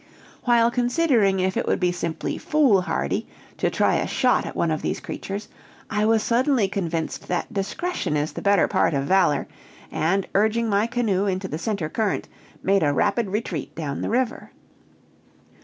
[0.45, 3.27] "While considering if it would be simply foolhardy
[3.59, 5.47] to try a shot at one of these creatures,
[5.91, 9.47] I was suddenly convinced that discretion is the better part of valor,
[9.91, 12.27] and urging my canoe into the center current,
[12.63, 14.51] made a rapid retreat down the river.